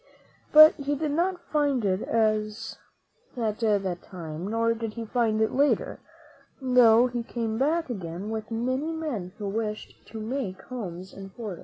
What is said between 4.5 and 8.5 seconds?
did he find it later, though he came back again, with